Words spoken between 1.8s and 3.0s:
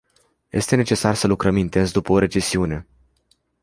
după o recesiune.